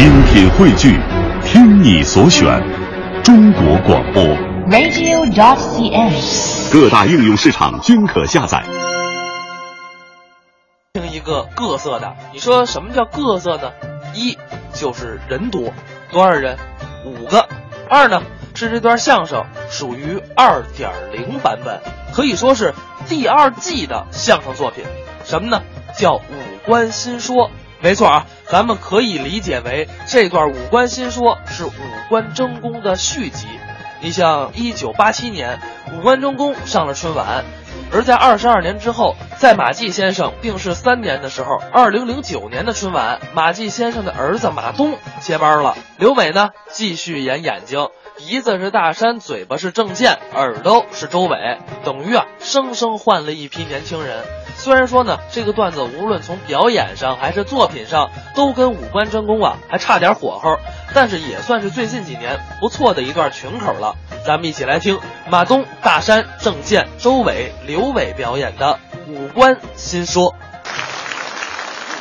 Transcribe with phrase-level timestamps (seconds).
[0.00, 0.98] 精品汇聚，
[1.44, 2.58] 听你所选，
[3.22, 4.24] 中国广播。
[4.70, 6.72] radio.cn。
[6.72, 8.64] 各大应用市场均可下载。
[10.94, 13.70] 听一个各色的，你说什么叫各色呢？
[14.14, 14.38] 一
[14.72, 15.70] 就是人多，
[16.10, 16.56] 多少人？
[17.04, 17.46] 五个。
[17.90, 18.22] 二呢
[18.54, 21.78] 是这段相声属于二点零版本，
[22.14, 22.72] 可以说是
[23.06, 24.82] 第二季的相声作品。
[25.26, 25.60] 什么呢？
[25.94, 26.22] 叫五
[26.64, 27.50] 官新说。
[27.82, 31.72] 没错啊，咱们可以理解为这段五官新说是五
[32.08, 33.46] 官争功的续集。
[34.02, 35.60] 你像一九八七年，
[35.92, 37.44] 五官争功上了春晚。
[37.92, 45.76] 而在二十二年之后，在马季先生病逝三年的时候，二零零九年的春晚，马季先生的儿子马东接班了。
[45.98, 54.24] 刘伟呢，继续演眼睛，鼻子是大山，嘴巴是郑健，耳朵是周伟，等于啊，生生换了一批年轻人。
[54.60, 60.58] 虽然说呢，这个段子无论从表演上还是作品上，都跟五官争功啊还差点火候，
[60.94, 63.94] 但是也算是最近几年不错的一段群口了。
[64.26, 70.34] 咱们一起来听马东、大山、郑健、周伟、刘伟表演的五官新说。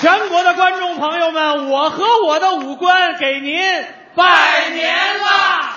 [0.00, 3.58] 全国的观众朋友们，我和我的五官给您
[4.14, 5.72] 拜年啦！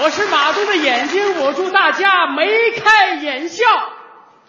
[0.00, 2.48] 我是马东的眼睛，我祝大家眉
[2.78, 3.64] 开眼笑。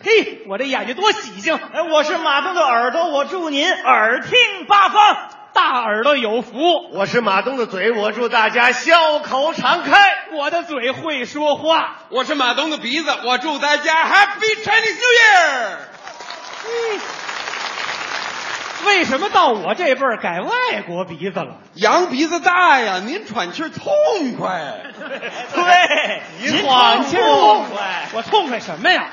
[0.01, 1.55] 嘿，我这眼睛多喜庆！
[1.55, 6.53] 哎，我是马东的耳朵，我祝您耳听八方，大耳朵有福。
[6.93, 9.99] 我是马东的嘴，我祝大家笑口常开。
[10.31, 11.97] 我的嘴会说话。
[12.07, 15.75] 我是马东的鼻子，我祝大家 Happy Chinese New Year。
[16.65, 17.01] 嗯，
[18.85, 21.57] 为什么到我这辈儿改外国鼻子了？
[21.73, 23.91] 羊鼻子大呀，您喘气儿痛
[24.39, 24.77] 快。
[25.53, 28.07] 对，您喘气儿痛快。
[28.13, 29.09] 我痛快什么呀？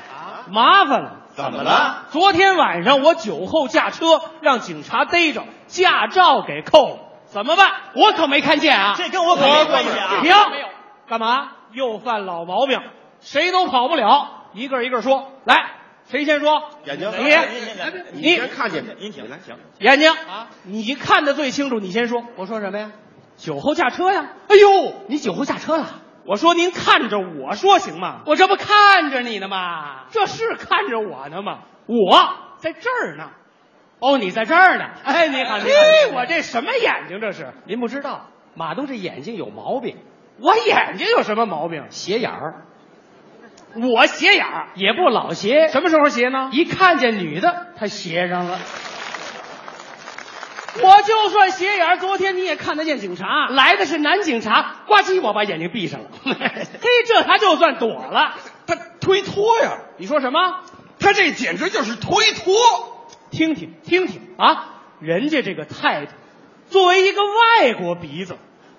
[0.51, 1.13] 麻烦了。
[1.35, 2.05] 怎么了？
[2.11, 7.73] 昨天晚上我酒后驾车，让警察逮着，驾照给扣了，怎么办？
[7.95, 8.95] 我可没看见啊！
[8.97, 10.21] 这跟我可没关系啊！
[10.23, 10.33] 停！
[11.09, 11.49] 干嘛？
[11.73, 12.81] 又犯老毛病，
[13.21, 14.47] 谁都跑不了。
[14.55, 15.73] 一个一个说，来，
[16.09, 16.63] 谁先说？
[16.87, 17.13] 眼睛，
[18.15, 19.57] 你你先看见您请来，行。
[19.79, 22.25] 眼睛啊，你看的最清楚，你先说。
[22.37, 22.93] 我说什么呀？
[23.37, 24.31] 酒后驾车呀！
[24.49, 25.87] 哎呦，你酒后驾车了？
[26.27, 28.23] 我说您看着我说行吗？
[28.27, 30.07] 我这不看着你呢吗？
[30.11, 31.61] 这是看着我呢吗？
[31.87, 33.31] 我在这儿呢。
[34.01, 34.85] 哦，你在这儿呢。
[35.05, 36.19] 哎，你好，你好。
[36.19, 37.55] 我这什么眼睛这是？
[37.65, 39.97] 您不知道，马东这眼睛有毛病。
[40.41, 41.87] 我眼睛有什么毛病？
[41.91, 42.67] 斜眼儿。
[43.75, 46.51] 我斜眼儿也不老斜，什么时候斜呢？
[46.53, 48.59] 一看见女的，他斜上了。
[50.83, 56.11] 我就算斜眼儿，昨天你也看得见警察，来的是男警察，呱唧，我把眼睛闭上了。
[56.25, 56.35] 嘿，
[57.07, 58.35] 这他就算躲了。
[58.67, 59.79] 他推脱呀！
[59.97, 60.61] 你说什么？
[60.99, 62.55] 他这简直就是推脱。
[63.31, 66.13] 听听听听啊，人家这个态度，
[66.69, 68.37] 作为一个外国鼻子，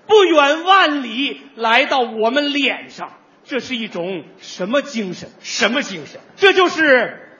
[0.07, 3.11] 不远万里来到我们脸上，
[3.43, 5.29] 这是一种什么精神？
[5.41, 6.19] 什么精神？
[6.35, 7.39] 这就是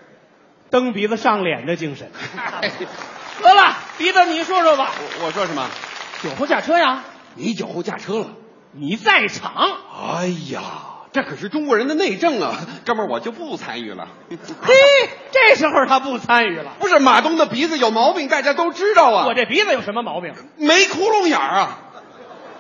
[0.69, 2.11] 蹬鼻子上脸的精神。
[3.43, 4.91] 得了，鼻子你说说吧。
[5.19, 5.69] 我我说什么？
[6.23, 7.03] 酒后驾车呀？
[7.35, 8.27] 你酒后驾车了？
[8.71, 9.53] 你在场？
[10.19, 10.61] 哎呀，
[11.13, 12.55] 这可是中国人的内政啊！
[12.85, 14.07] 哥们儿，我就不参与了。
[14.29, 14.73] 嘿，
[15.31, 16.73] 这时候他不参与了。
[16.79, 19.25] 不是马东的鼻子有毛病，大家都知道啊。
[19.27, 20.33] 我这鼻子有什么毛病？
[20.57, 21.79] 没窟窿眼儿啊！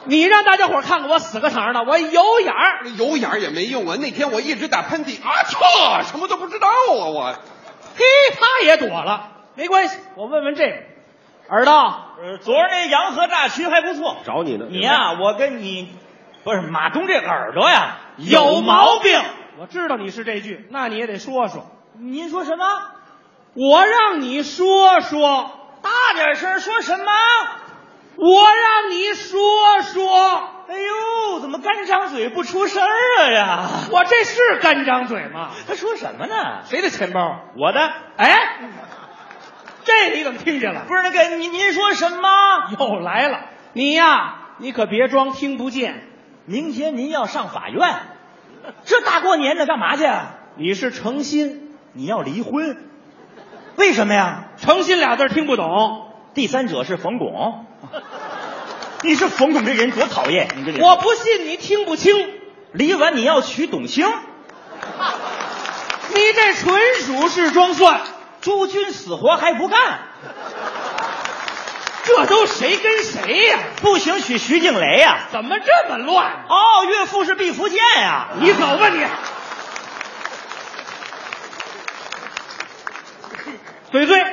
[0.05, 2.87] 你让大家伙看看我死个场的，我有眼儿。
[2.97, 3.97] 有眼儿也没用啊！
[3.99, 7.35] 那天我一直打喷嚏，啊操，什么都不知道啊我。
[7.97, 8.05] 嘿，
[8.39, 9.31] 他也躲了。
[9.57, 10.75] 没关系，我问问这个
[11.49, 11.73] 耳朵。
[11.73, 14.17] 呃，昨儿那洋河大曲还不错。
[14.23, 15.91] 找你呢你呀、我跟你
[16.43, 19.19] 不是马东这耳朵呀有毛病。
[19.59, 21.65] 我知道你是这句，那你也得说说。
[21.99, 22.65] 您说什么？
[23.55, 25.51] 我让你说说，
[25.81, 27.11] 大点声说什么？
[28.17, 29.39] 我让你说
[29.81, 30.53] 说。
[30.67, 33.69] 哎呦，怎么干张嘴不出声儿啊呀？
[33.89, 35.51] 我这是干张嘴吗？
[35.65, 36.61] 他说什么呢？
[36.65, 37.39] 谁的钱包？
[37.55, 38.59] 我的哎，
[40.05, 40.85] 这你怎么听见了？
[40.87, 42.29] 不是那个您您说什么？
[42.79, 43.39] 又来了，
[43.73, 46.03] 你呀，你可别装听不见。
[46.45, 47.95] 明天您要上法院，
[48.85, 50.07] 这大过年的干嘛去？
[50.55, 52.77] 你是诚心，你要离婚？
[53.75, 54.45] 为什么呀？
[54.57, 56.11] 诚心俩字听不懂。
[56.33, 57.65] 第三者是冯巩。
[59.03, 60.47] 你是冯巩这人多讨厌！
[60.55, 62.15] 你这人，我不信你听不清，
[62.71, 68.01] 离完你要娶董卿，你这纯属是装蒜。
[68.47, 69.77] 朱军死活还不干，
[72.05, 76.45] 这都谁跟谁呀、不行娶徐静蕾呀、怎么这么乱？
[76.47, 79.05] 哦，岳父是毕福剑呀、你走吧你！
[83.91, 84.25] 嘴嘴，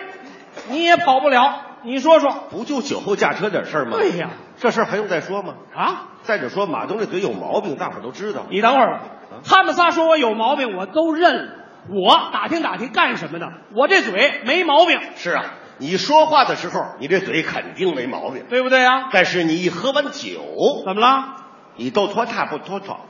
[0.68, 1.62] 你也跑不了。
[1.82, 2.46] 你说说。
[2.50, 3.96] 不就酒后驾车点事儿吗？
[3.98, 4.30] 对呀，
[4.60, 5.54] 这事儿还用再说吗？
[5.74, 8.46] 啊，再者说，马东这嘴有毛病，大伙儿都知道。
[8.48, 9.00] 你等会儿，
[9.44, 11.63] 他们仨说我有毛病，我都认了。
[11.90, 13.46] 我打听打听干什么的？
[13.74, 15.44] 我这嘴没毛病，是啊，
[15.78, 18.44] 你说话的时候，你这嘴肯定没毛病。
[18.48, 19.08] 对不对呀？
[19.12, 20.40] 但是你一喝完酒，
[20.84, 21.36] 怎么了？
[21.76, 23.00] 你都拖沓不拖拖，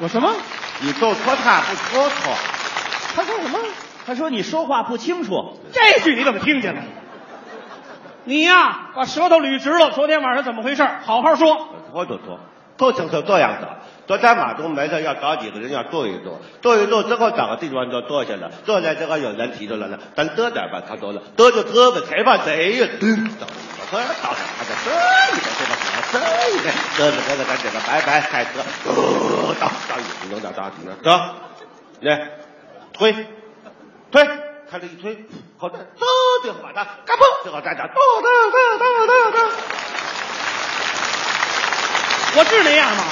[0.00, 0.34] 我什么？
[0.80, 2.34] 你都拖沓不拖拖。
[3.14, 3.58] 他说什么？
[4.06, 6.82] 他说你说话不清楚，这句你怎么听见了？
[8.24, 9.92] 你呀，把舌头捋直了。
[9.92, 10.82] 昨天晚上怎么回事？
[11.04, 11.68] 好好说。
[11.90, 12.40] 拖拖拖，
[12.76, 13.68] 拖成成这样子。
[14.08, 18.50] 昨天马东没事要找几个人要坐一坐，坐一坐之后找个地方就坐下了。
[18.64, 22.88] 坐下之后有人提出来了，咱得点吧，他说了，得就得吧，谁怕谁呀？
[22.98, 24.88] 噔，到到到他就这
[25.36, 25.76] 一个这个
[26.10, 26.16] 这
[26.56, 31.10] 一个，得着得着，咱这个拜拜开车，呃，到到一能到到停了，走，
[32.00, 32.30] 来
[32.94, 33.12] 推
[34.10, 34.24] 推，
[34.70, 35.26] 看这一推，
[35.58, 39.50] 好的，嘚就把它嘎嘣，最后再讲嘚嘚嘚嘚嘚嘚。
[42.38, 43.04] 我是那样吗？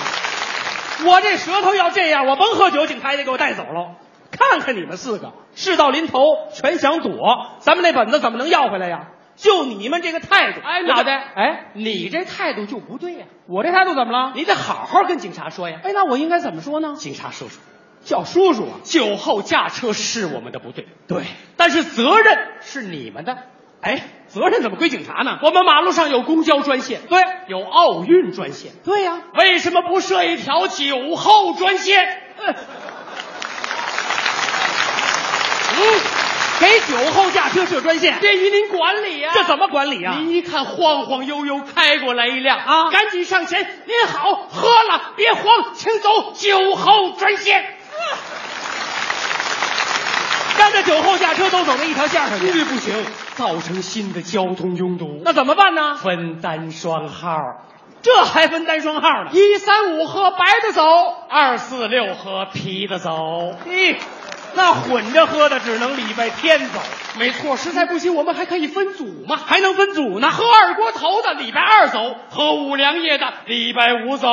[1.05, 3.97] 我这舌头要这样，我甭喝酒，警察也得给我带走喽。
[4.31, 6.21] 看看你们四个，事到临头
[6.53, 9.09] 全想躲，咱们那本子怎么能要回来呀？
[9.37, 14.33] 就你们这个态度，哎，脑袋，哎，你这态度就不对呀、我这态度怎么了？
[14.35, 15.79] 你得好好跟警察说呀。
[15.83, 16.95] 哎，那我应该怎么说呢？
[16.97, 17.61] 警察叔叔，
[18.03, 18.81] 叫叔叔啊。
[18.83, 21.25] 酒后驾车是我们的不对，对，
[21.57, 23.37] 但是责任是你们的。
[23.81, 25.39] 哎，责任怎么归警察呢？
[25.43, 32.23] 我们马路上有公交专线，对，有奥运专线，对呀、为什么不设一条酒后专线？
[32.39, 32.55] 嗯，
[36.59, 40.17] 给酒后驾车设专线，便于您管理呀、这怎么管理啊？
[40.19, 45.45] 您一看晃晃悠悠开过来一辆啊赶紧上前，您好，喝了别慌，
[45.75, 47.76] 请走酒后专线。
[50.67, 52.93] 让这酒后驾车都走到一条线上去，这不行，
[53.37, 55.21] 造成新的交通拥堵。
[55.25, 55.95] 那怎么办呢？
[55.95, 57.39] 分单双号，
[58.03, 59.31] 这还分单双号呢？
[59.33, 60.83] 一三五喝白的走，
[61.31, 63.13] 二四六喝啤的走。
[63.69, 63.97] 咦，
[64.57, 66.81] 那混着喝的只能礼拜天走，
[67.17, 69.37] 没错，实在不行，我们还可以分组嘛。
[69.37, 70.33] 还能分组呢？
[70.33, 74.29] 喝二锅头的礼拜二走，喝五粮液的礼拜五走。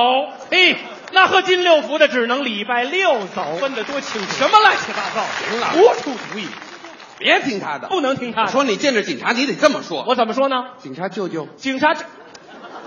[0.50, 0.78] 嘿，
[1.14, 4.28] 那喝金六福的只能礼拜六走，分得多清楚！
[4.34, 5.24] 什么乱七八糟？
[5.48, 6.48] 行了胡出主意，
[7.20, 8.48] 别听他的，不能听他的。
[8.48, 10.04] 我说你见着警察，你得这么说。
[10.08, 10.56] 我怎么说呢？
[10.80, 12.04] 警察舅舅，警察这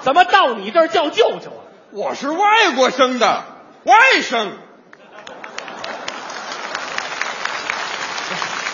[0.00, 1.62] 怎么到你这儿叫舅舅啊？
[1.93, 3.44] 我是外国生的
[3.84, 4.49] 外甥。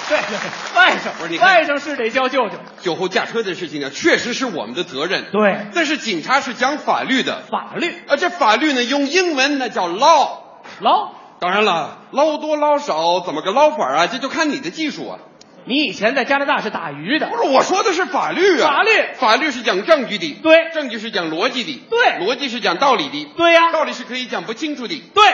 [0.09, 2.57] 对对对， 外甥不是你看外甥是得叫舅舅。
[2.81, 5.27] 酒后驾车的事情呢，确实是我们的责任。
[5.33, 5.67] 对。
[5.75, 7.95] 但是警察是讲法律的，法律。
[8.09, 10.39] 啊，这法律呢用英文那叫 law。
[10.81, 11.13] 捞。
[11.41, 14.07] 当然了，捞多捞少怎么个捞法啊？
[14.07, 15.19] 这就看你的技术啊。
[15.65, 17.29] 你以前在加拿大是打鱼的。
[17.29, 18.91] 不，是我说的是法律啊，法律。
[19.15, 20.71] 法律是讲证据的，对。
[20.75, 22.27] 证据是讲逻辑的，对。
[22.27, 23.71] 逻辑是讲道理的，对呀。
[23.73, 25.25] 道理是可以讲不清楚的，对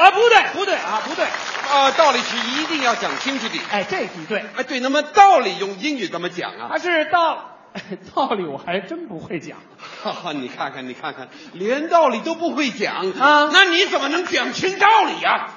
[0.00, 3.60] 啊啊，不对不对啊，不对，啊，道理是一定要讲清楚的。
[3.70, 6.68] 哎，这句对，哎，对，那么道理用英语怎么讲啊？
[6.72, 7.56] 他是道
[8.14, 9.58] 道理，我还真不会讲。
[10.02, 15.48] 哈哈，你看看，你看看，连道理都不会讲啊那你怎么能讲清道理呀、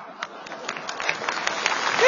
[1.99, 2.05] 嘿，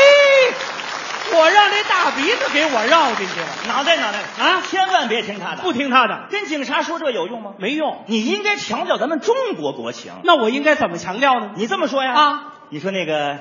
[1.37, 7.51] 我让这大鼻子给我绕进去了，脑袋脑袋啊千万别听他的，不听他的跟警察说这有用吗？
[7.57, 8.03] 没用。
[8.07, 10.13] 你应该强调咱们中国国情。
[10.23, 11.51] 那我应该怎么强调呢？
[11.55, 12.13] 你这么说呀？
[12.13, 13.39] 啊，你说那个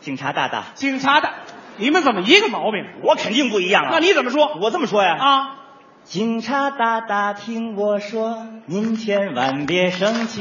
[0.00, 1.34] 警察大大，警察大，
[1.76, 2.84] 你们怎么一个毛病？
[3.02, 3.88] 我肯定不一样啊。
[3.92, 4.56] 那你怎么说？
[4.60, 5.16] 我这么说呀？
[5.18, 5.56] 啊，
[6.04, 10.40] 警察大大，听我说，您千万别生气。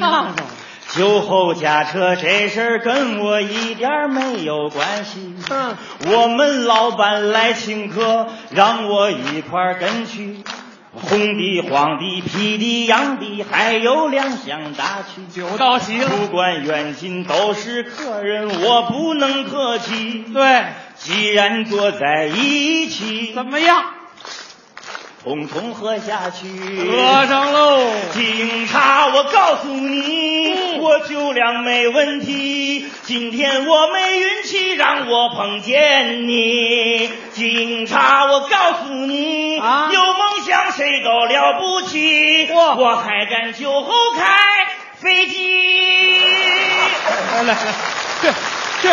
[0.94, 5.34] 酒后驾车这事儿跟我一点没有关系。
[5.50, 5.76] 嗯，
[6.08, 10.38] 我们老板来请客，让我一块儿跟去。
[10.98, 15.22] 红的、黄的、啤的、洋的，还有两箱大曲。
[15.30, 16.08] 酒到齐了。
[16.08, 20.24] 不管远近都是客人，我不能客气。
[20.34, 20.64] 对，
[20.96, 23.84] 既然坐在一起，怎么样？
[25.26, 26.48] 统统喝下去。
[26.88, 27.80] 喝上喽！
[28.14, 32.86] 警察，我告诉你，我酒量没问题。
[33.06, 37.10] 今天我没运气，让我碰见你。
[37.34, 42.48] 警察，我告诉你，啊有梦想谁都了不起。
[42.54, 44.38] 哇我还敢酒后开
[44.94, 46.20] 飞机。
[47.34, 47.74] 来来来，
[48.22, 48.28] 去
[48.84, 48.90] 去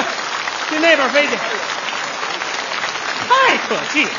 [0.71, 1.37] 去那边飞去，
[3.29, 4.11] 太可气了！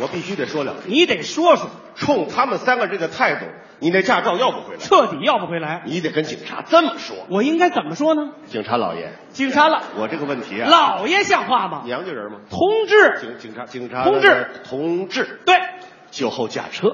[0.00, 0.88] 我必须得说两句。
[0.88, 3.46] 你得说说，冲他们三个这个态度，
[3.78, 5.82] 你那驾照要不回来，彻底要不回来。
[5.86, 7.16] 你得跟警察这么说。
[7.30, 8.32] 我应该怎么说呢？
[8.46, 11.82] 警察老爷，警察了，我这个问题啊，老爷像话吗？
[11.84, 12.38] 娘家人吗？
[12.50, 15.56] 同志，警警察警察同志同志，对，
[16.10, 16.88] 酒后驾车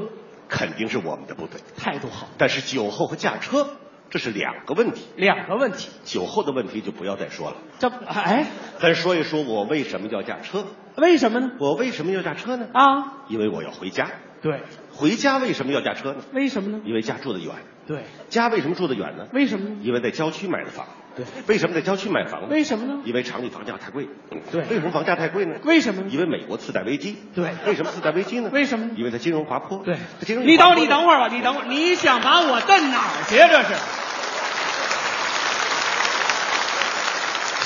[0.49, 2.29] 肯定是我们的不对，态度好。
[2.39, 3.69] 但是酒后和驾车
[4.15, 7.57] 这是两个问题，两个问题，酒后的问题就不要再说了。
[7.81, 8.47] 这哎，
[8.79, 10.67] 咱说一说我为什么要驾车？
[10.97, 11.51] 为什么呢？
[11.59, 12.69] 我为什么要驾车呢？
[12.73, 14.09] 啊，因为我要回家。
[14.41, 14.61] 对，
[14.93, 16.19] 回家为什么要驾车呢？
[16.33, 16.81] 为什么呢？
[16.85, 17.57] 因为家住得远。
[17.89, 19.27] 对，家为什么住得远呢？
[19.33, 19.77] 为什么呢？
[19.83, 20.87] 因为在郊区买的房。
[21.17, 22.49] 对，为什么在郊区买房呢？
[22.53, 23.01] 为什么呢？
[23.05, 24.09] 因为城里房价太贵。
[24.53, 25.57] 对为什么房价太贵呢？
[25.65, 26.09] 为什么呢？
[26.13, 27.17] 因为美国次贷危机。
[27.35, 28.51] 对为什么次贷危机呢？
[28.53, 29.79] 为什么呢因为它金融滑坡。
[29.85, 33.37] 对它金融你等你等会儿吧，你等会儿，你想把我蹬哪儿去？
[33.37, 33.75] 这是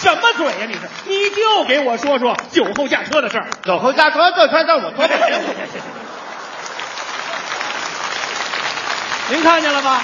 [0.01, 0.81] 什么嘴呀、你是？
[1.07, 3.49] 你就给我说说酒后驾车的事儿。
[3.65, 5.07] 酒后驾车这事儿让我说。
[9.31, 10.03] 您看见了吧？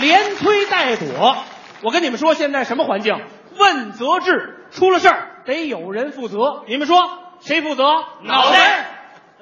[0.00, 1.36] 连推带躲。
[1.82, 3.18] 我跟你们说，现在什么环境？
[3.56, 6.64] 问责制，出了事儿得有人负责。
[6.66, 6.96] 你们说
[7.40, 7.84] 谁负责？
[8.22, 8.86] 脑袋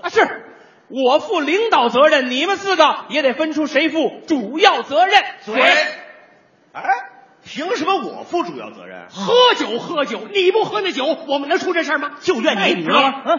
[0.02, 0.09] 啊！
[0.09, 0.45] 是
[0.88, 5.23] 我负领导责任，你们四个也得分出谁负主要责任。
[5.45, 5.61] 嘴
[6.73, 6.83] 哎，
[7.49, 9.09] 凭什么我负主要责任？
[9.11, 12.11] 喝酒喝酒，你不喝那酒，我们能出这事儿吗？
[12.21, 13.23] 就怨你知道吗？
[13.25, 13.38] 嗯，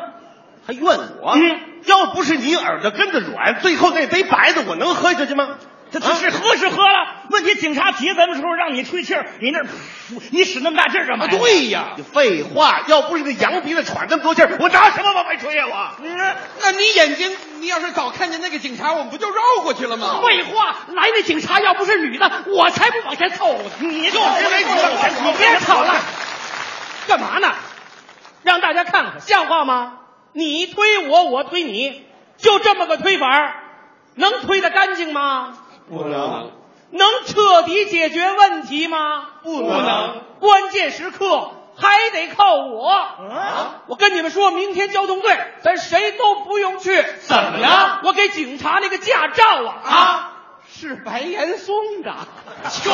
[0.65, 0.83] 还怨
[1.21, 1.33] 我？
[1.35, 5.57] 嗯要不是你耳朵根子软，最后那杯白的我能喝下去吗？
[5.91, 9.65] 这这是喝是喝了，问题警察提咱们时候让你吹气儿，你那儿
[10.31, 11.25] 你使那么大劲儿干嘛？
[11.27, 15.91] 对呀，废话，要不是那羊鼻子喘那么多气儿，我拿什么往外吹呀、我？
[16.03, 20.21] 嗯，那你眼睛，你要是早看见那个警察，我们不就绕过去了吗？
[20.23, 23.63] 废话，来那警察要不是女的，我才不往前凑呢。
[23.79, 25.95] 你就因为你，你别吵了，
[27.07, 27.55] 干嘛呢？
[28.43, 29.93] 让大家看看，像话吗？
[30.33, 32.05] 你推我，我推你，
[32.37, 33.55] 就这么个推法儿，
[34.13, 35.57] 能推得干净吗？
[35.89, 36.51] 不能，
[36.91, 39.27] 能彻底解决问题吗？
[39.43, 40.21] 不能。
[40.39, 42.89] 关键时刻还得靠我。
[42.89, 47.03] 啊我跟你们说，明天交通队咱谁都不用去。
[47.21, 50.31] 怎么了我给警察那个驾照啊啊，
[50.71, 52.13] 是白岩松的。
[52.69, 52.93] 全